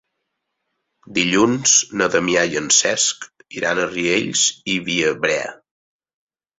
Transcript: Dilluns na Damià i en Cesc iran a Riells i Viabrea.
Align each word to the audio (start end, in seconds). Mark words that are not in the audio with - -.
Dilluns 1.17 1.75
na 2.01 2.09
Damià 2.17 2.47
i 2.55 2.59
en 2.63 2.71
Cesc 2.79 3.31
iran 3.61 3.85
a 3.85 3.89
Riells 3.95 4.51
i 4.77 4.81
Viabrea. 4.91 5.57